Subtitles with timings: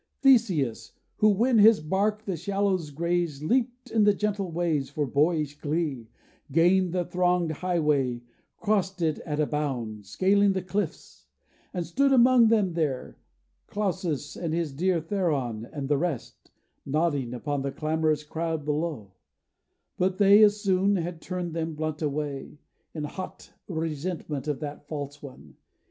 [0.23, 0.93] Theseus!
[1.17, 6.07] who when his bark the shallows grazed, Leaped in the gentle waves for boyish glee,
[6.51, 8.23] Gained the thronged highway,
[8.57, 11.27] crossed it at a bound, Scaling the cliffs;
[11.71, 13.19] and stood among them there,
[13.67, 16.49] Clausus, and his dear Theron, and the rest,
[16.83, 19.11] Nodding upon the clamorous crowd below;
[19.99, 22.57] But they, as soon, had turned them blunt away,
[22.95, 25.57] In hot resentment of that false one.